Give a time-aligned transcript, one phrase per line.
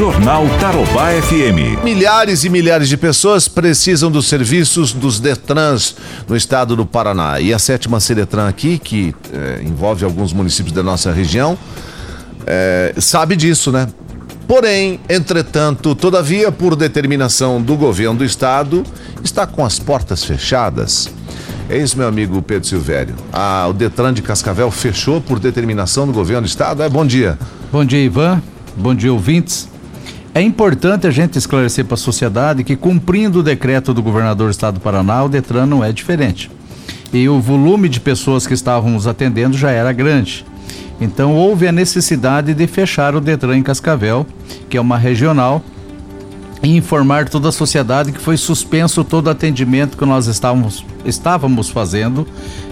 [0.00, 1.84] Jornal Tarobá FM.
[1.84, 5.94] Milhares e milhares de pessoas precisam dos serviços dos Detrans
[6.26, 7.38] no estado do Paraná.
[7.38, 11.58] E a sétima Seretran aqui, que é, envolve alguns municípios da nossa região,
[12.46, 13.88] é, sabe disso, né?
[14.48, 18.82] Porém, entretanto, todavia, por determinação do governo do estado,
[19.22, 21.10] está com as portas fechadas.
[21.68, 23.14] É isso, meu amigo Pedro Silvério.
[23.30, 26.82] Ah, o Detran de Cascavel fechou por determinação do governo do estado.
[26.82, 27.38] É, bom dia.
[27.70, 28.42] Bom dia, Ivan.
[28.74, 29.69] Bom dia, ouvintes.
[30.32, 34.52] É importante a gente esclarecer para a sociedade que, cumprindo o decreto do governador do
[34.52, 36.48] estado do Paraná, o Detran não é diferente.
[37.12, 40.46] E o volume de pessoas que estávamos atendendo já era grande.
[41.00, 44.24] Então, houve a necessidade de fechar o Detran em Cascavel,
[44.68, 45.64] que é uma regional,
[46.62, 51.70] e informar toda a sociedade que foi suspenso todo o atendimento que nós estávamos, estávamos
[51.70, 52.24] fazendo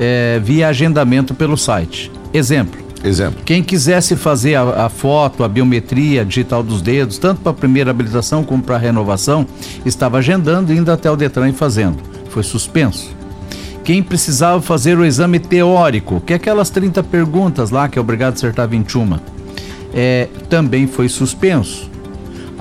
[0.00, 2.10] é, via agendamento pelo site.
[2.32, 2.81] Exemplo.
[3.04, 3.42] Exemplo.
[3.44, 7.90] Quem quisesse fazer a, a foto, a biometria digital dos dedos, tanto para a primeira
[7.90, 9.46] habilitação como para a renovação,
[9.84, 11.98] estava agendando e indo até o Detran e fazendo.
[12.30, 13.10] Foi suspenso.
[13.84, 18.34] Quem precisava fazer o exame teórico, que é aquelas 30 perguntas lá que é obrigado
[18.34, 19.18] a acertar 21,
[19.92, 21.91] é, também foi suspenso.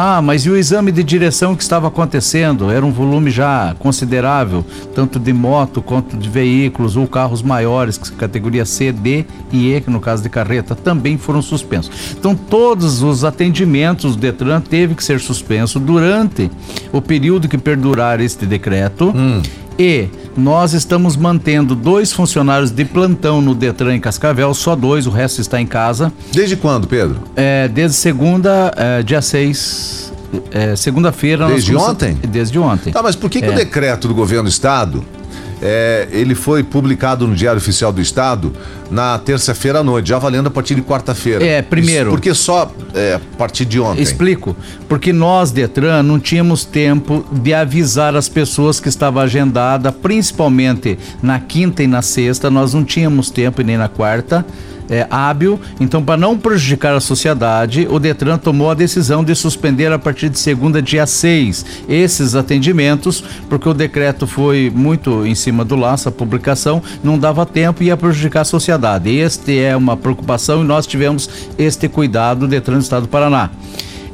[0.00, 2.70] Ah, mas e o exame de direção que estava acontecendo?
[2.70, 8.64] Era um volume já considerável, tanto de moto quanto de veículos ou carros maiores, categoria
[8.64, 12.14] C, D e E, que no caso de carreta, também foram suspensos.
[12.16, 16.48] Então, todos os atendimentos do Detran teve que ser suspenso durante
[16.92, 19.12] o período que perdurar este decreto.
[19.12, 19.42] Hum.
[19.76, 20.06] E
[20.38, 25.40] nós estamos mantendo dois funcionários de plantão no Detran em Cascavel, só dois, o resto
[25.40, 26.12] está em casa.
[26.32, 27.20] Desde quando, Pedro?
[27.34, 30.12] É, desde segunda, é, dia 6.
[30.50, 31.46] É, segunda-feira.
[31.48, 32.14] Desde ontem?
[32.28, 32.92] Desde ontem.
[32.92, 33.56] Tá, mas por que, que o é.
[33.56, 35.04] decreto do governo do estado
[35.62, 38.52] é, ele foi publicado no Diário Oficial do Estado
[38.90, 41.44] na terça-feira à noite, já valendo a partir de quarta-feira.
[41.44, 42.10] É, primeiro.
[42.10, 44.02] Por que só é, a partir de ontem?
[44.02, 44.56] Explico.
[44.88, 51.38] Porque nós, Detran, não tínhamos tempo de avisar as pessoas que estava agendada, principalmente na
[51.38, 54.44] quinta e na sexta, nós não tínhamos tempo e nem na quarta
[54.88, 55.60] é, hábil.
[55.80, 60.28] Então, para não prejudicar a sociedade, o Detran tomou a decisão de suspender a partir
[60.28, 66.08] de segunda, dia 6, esses atendimentos, porque o decreto foi muito em cima do laço,
[66.08, 69.14] a publicação não dava tempo e ia prejudicar a sociedade.
[69.14, 71.28] Este é uma preocupação e nós tivemos
[71.58, 73.50] este cuidado do Detran do Estado do Paraná.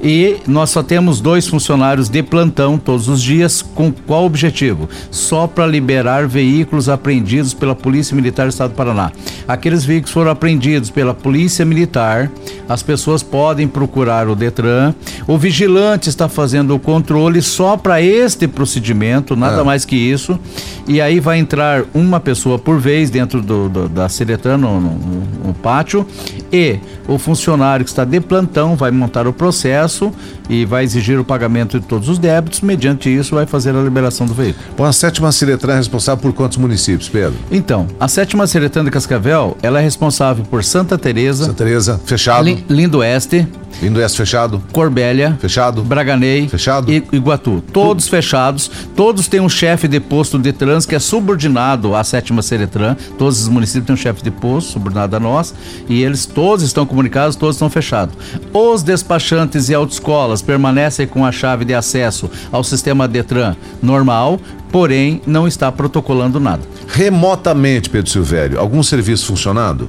[0.04, 3.62] E nós só temos dois funcionários de plantão todos os dias.
[3.62, 4.86] Com qual objetivo?
[5.10, 9.10] Só para liberar veículos apreendidos pela Polícia Militar do Estado do Paraná.
[9.48, 12.30] Aqueles veículos foram apreendidos pela Polícia Militar.
[12.68, 14.94] As pessoas podem procurar o Detran.
[15.26, 19.64] O vigilante está fazendo o controle só para este procedimento, nada é.
[19.64, 20.38] mais que isso.
[20.86, 24.98] E aí vai entrar uma pessoa por vez dentro do, do da Seretran no, no,
[25.46, 26.06] no pátio.
[26.52, 26.78] E
[27.08, 30.12] o funcionário que está de plantão vai montar o processo processo
[30.48, 32.60] e vai exigir o pagamento de todos os débitos.
[32.60, 34.64] Mediante isso, vai fazer a liberação do veículo.
[34.76, 37.34] Bom, a sétima Ciretran é responsável por quantos municípios, Pedro?
[37.50, 42.44] Então, a sétima Ciretran de Cascavel, ela é responsável por Santa Teresa, Santa Teresa, fechado.
[42.68, 43.46] Lindo Oeste,
[43.82, 44.62] Lindo Oeste fechado.
[44.72, 45.36] Corbélia.
[45.40, 45.82] Fechado.
[45.82, 46.48] Braganei.
[46.48, 46.90] Fechado.
[46.90, 47.62] E Iguatu.
[47.72, 48.70] Todos fechados.
[48.94, 52.96] Todos têm um chefe de posto de trans que é subordinado à sétima Seretran.
[53.18, 55.54] Todos os municípios têm um chefe de posto subordinado a nós.
[55.88, 58.14] E eles todos estão comunicados, todos estão fechados.
[58.52, 64.40] Os despachantes e autoescolas permanecem com a chave de acesso ao sistema Detran normal,
[64.74, 66.62] porém não está protocolando nada.
[66.88, 69.88] Remotamente, Pedro Silvério, algum serviço funcionando?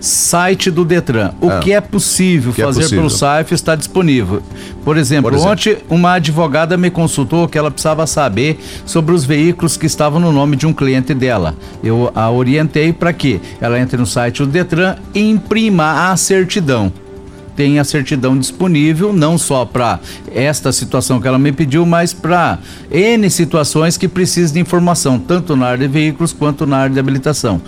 [0.00, 1.32] Site do Detran.
[1.40, 1.60] O é.
[1.60, 3.04] que é possível que é fazer é possível.
[3.04, 4.42] pelo site está disponível.
[4.84, 9.24] Por exemplo, Por exemplo, ontem uma advogada me consultou que ela precisava saber sobre os
[9.24, 11.54] veículos que estavam no nome de um cliente dela.
[11.82, 16.92] Eu a orientei para que ela entre no site do Detran e imprima a certidão
[17.56, 20.00] tem a certidão disponível, não só para
[20.34, 22.58] esta situação que ela me pediu, mas para
[22.90, 27.00] N situações que precisam de informação, tanto na área de veículos quanto na área de
[27.00, 27.60] habilitação.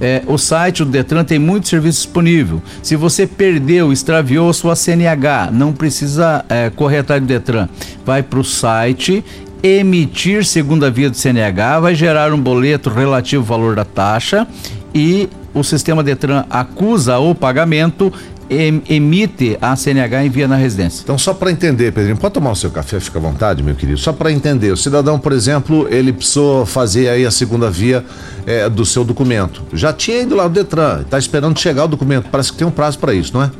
[0.00, 2.60] É, o site do Detran tem muito serviço disponível.
[2.82, 7.68] Se você perdeu, extraviou sua CNH, não precisa é, correr atrás do Detran.
[8.04, 9.24] Vai para o site
[9.62, 14.46] emitir segunda via do CNH, vai gerar um boleto relativo ao valor da taxa
[14.94, 18.12] e o sistema Detran acusa o pagamento
[18.88, 21.02] emite a CNH e envia na residência.
[21.02, 23.98] Então, só para entender, Pedrinho, pode tomar o seu café, fica à vontade, meu querido.
[23.98, 28.04] Só para entender, o cidadão, por exemplo, ele precisou fazer aí a segunda via
[28.46, 29.62] é, do seu documento.
[29.72, 32.28] Já tinha ido lá no Detran, está esperando chegar o documento.
[32.30, 33.50] Parece que tem um prazo para isso, não é?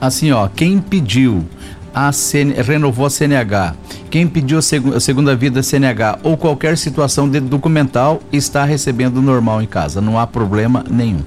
[0.00, 1.44] Assim, ó, quem pediu
[1.94, 3.74] a CN, renovou a CNH,
[4.10, 8.64] quem pediu a, seg a segunda via da CNH ou qualquer situação de documental está
[8.64, 11.22] recebendo normal em casa, não há problema nenhum.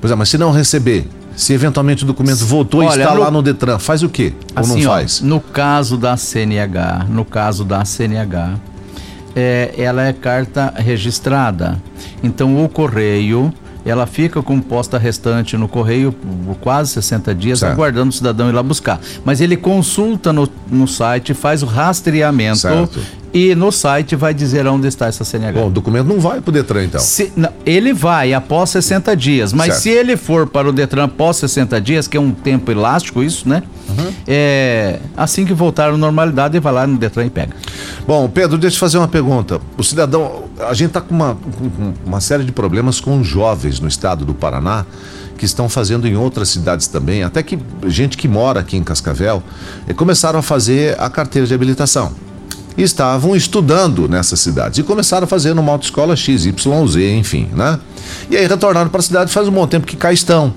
[0.00, 1.06] Pois é, mas se não receber,
[1.36, 4.32] Se eventualmente o documento voltou Olha, e está no- lá no Detran, faz o quê?
[4.54, 5.20] Ou Assim, não ó, faz?
[5.20, 8.54] no caso da CNH, no caso da CNH,
[9.34, 11.80] é, ela é carta registrada.
[12.22, 13.52] Então o correio,
[13.84, 17.72] ela fica com posta restante no correio por quase 60 dias, Certo.
[17.72, 19.00] aguardando o cidadão ir lá buscar.
[19.24, 23.00] Mas ele consulta no, no site, faz o rastreamento Certo.
[23.34, 25.58] E no site vai dizer onde está essa CNH.
[25.60, 27.00] Bom, o documento não vai pro Detran, então.
[27.00, 29.80] Se- não, ele vai após 60 dias, mas Certo.
[29.82, 33.48] se ele for para o Detran após 60 dias, que é um tempo elástico isso,
[33.48, 33.62] né?
[33.88, 34.12] Uhum.
[34.26, 37.54] É, assim que voltar à normalidade, vai lá no Detran e pega.
[38.06, 39.60] Bom, Pedro, deixa eu fazer uma pergunta.
[39.78, 43.88] O cidadão, a gente está com uma, com- uma série de problemas com jovens no
[43.88, 44.84] estado do Paraná
[45.38, 47.58] que estão fazendo em outras cidades também, até que
[47.88, 49.42] gente que mora aqui em Cascavel,
[49.96, 52.12] começaram a fazer a carteira de habilitação.
[52.76, 57.78] Estavam estudando nessas cidades e começaram a fazer numa autoescola X, Y, Z, enfim, né?
[58.30, 60.52] E aí retornaram para a cidade faz um bom tempo que cá estão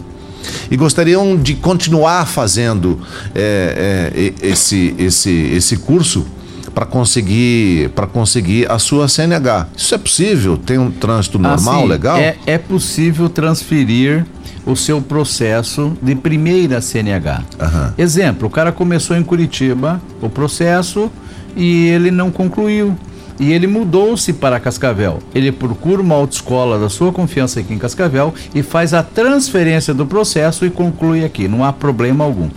[0.69, 2.99] e gostariam de continuar fazendo
[3.33, 6.25] é, é, esse, esse, esse curso
[6.73, 9.67] para conseguir para conseguir a sua CNH.
[9.77, 10.57] Isso é possível?
[10.57, 12.17] Tem um trânsito normal, Assim, legal?
[12.17, 14.25] É, é possível transferir
[14.65, 17.43] o seu processo de primeira CNH.
[17.59, 17.93] Aham.
[17.97, 21.09] Exemplo, o cara começou em Curitiba o processo
[21.55, 22.95] e ele não concluiu.
[23.39, 25.19] E ele mudou-se para Cascavel.
[25.33, 30.05] Ele procura uma autoescola da sua confiança aqui em Cascavel e faz a transferência do
[30.05, 31.47] processo e conclui aqui.
[31.47, 32.49] Não há problema algum.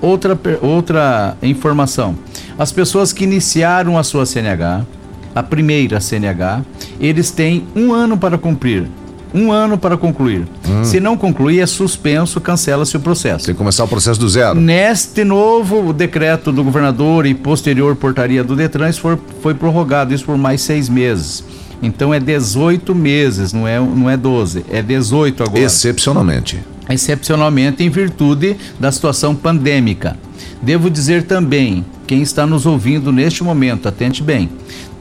[0.00, 2.16] Outra, outra informação:
[2.58, 4.84] as pessoas que iniciaram a sua CNH,
[5.34, 6.62] a primeira CNH,
[7.00, 8.86] eles têm um ano para cumprir.
[9.32, 10.46] Um ano para concluir.
[10.82, 13.46] Se não concluir, é suspenso, cancela-se o processo.
[13.46, 14.60] Tem que começar o processo do zero.
[14.60, 20.24] Neste novo decreto do governador e posterior portaria do Detran, isso foi, foi prorrogado isso
[20.24, 21.44] por mais seis meses.
[21.82, 26.58] Então é 18 meses, não é, não é 12, é 18 agora Excepcionalmente.
[26.90, 30.16] excepcionalmente em virtude da situação pandêmica.
[30.60, 34.50] Devo dizer também, quem está nos ouvindo neste momento, atente bem,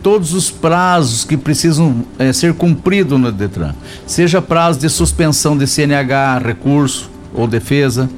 [0.02, 3.74] todos os prazos que precisam eh, ser cumpridos no Detran,
[4.06, 8.10] seja prazo de suspensão de CNH, recurso ou defesa,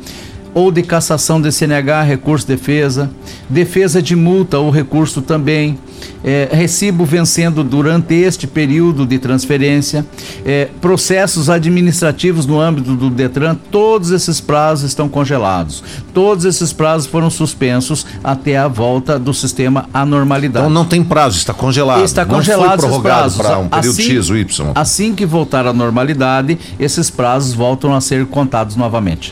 [0.54, 3.10] ou de cassação de CNH, recurso, defesa,
[3.50, 5.78] defesa de multa ou recurso também,
[6.24, 10.06] eh, recibo vencendo durante este período de transferência,
[10.46, 15.84] eh, processos administrativos no âmbito do Detran, todos esses prazos estão congelados.
[16.14, 20.66] Todos esses prazos foram suspensos até a volta do sistema à normalidade.
[20.66, 22.04] Então não tem prazo, está congelado.
[22.04, 24.72] Está não congelado foi esses prorrogado para um período Assim- X ou Y.
[24.76, 29.32] Assim que voltar à normalidade, esses prazos voltam a ser contados novamente.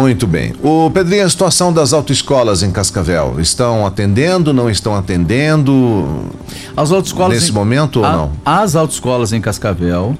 [0.00, 0.52] Muito bem.
[0.62, 6.24] O Pedrinho, a situação das autoescolas em Cascavel, estão atendendo, não estão atendendo
[6.76, 8.32] As autoescolas nesse em- momento ou A- não?
[8.44, 10.16] As autoescolas em Cascavel,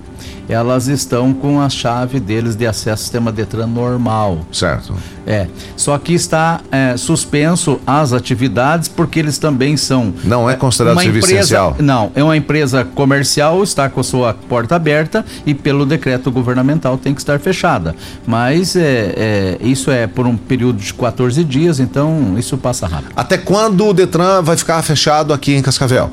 [0.49, 4.47] elas estão com a chave deles de acesso ao sistema Detran normal.
[4.53, 4.95] Certo.
[5.27, 5.47] É,
[5.77, 10.13] só que está é, suspenso as atividades porque eles também são.
[10.23, 11.77] Não é considerado serviço empresa, essencial.
[11.79, 16.99] Não, é uma empresa comercial, está com a sua porta aberta e pelo decreto governamental
[16.99, 17.95] tem que estar fechada.
[18.27, 23.13] Mas é, é, isso é por um período de 14 dias, então isso passa rápido.
[23.17, 26.11] Até quando o Detran vai ficar fechado aqui em Cascavel?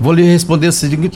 [0.00, 0.66] Vou lhe responder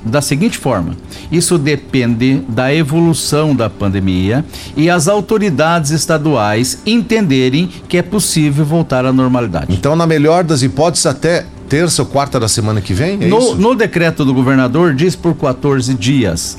[0.05, 0.97] da seguinte- forma:
[1.31, 4.45] isso depende da evolução da pandemia
[4.77, 9.73] e as autoridades estaduais entenderem que é possível voltar à normalidade.
[9.73, 13.19] Então, na melhor das hipóteses, até terça ou quarta da semana que vem?
[13.23, 16.59] É No, no decreto do governador diz por 14 dias.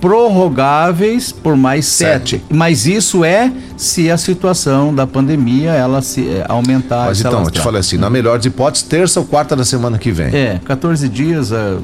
[0.00, 2.30] Prorrogáveis por mais Sete.
[2.36, 2.44] sete.
[2.50, 7.06] Mas isso é se a situação da pandemia ela se eh, aumentar.
[7.06, 9.98] Mas então, eu te falei assim, na melhor das hipóteses, terça ou quarta da semana
[9.98, 10.34] que vem.
[10.34, 11.76] É, 14 dias, eh,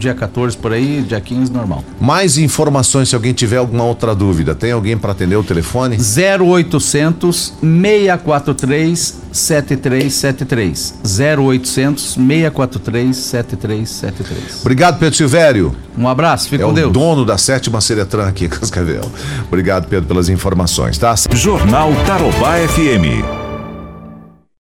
[0.00, 1.84] dia 14 por aí, dia 15 normal.
[2.00, 4.54] Mais informações se alguém tiver alguma outra dúvida.
[4.54, 5.96] Tem alguém para atender o telefone?
[5.96, 10.94] 0800 643 7373.
[11.38, 14.60] 0800 643 7373.
[14.62, 15.74] Obrigado, Pedro Silvério.
[15.96, 16.92] Um abraço, fique É com o Deus.
[16.92, 19.10] dono da sétima Seretran aqui em Cascavel.
[19.46, 21.14] Obrigado, Pedro, pelas informações, tá?
[21.34, 23.39] Jornal Tarobá FM.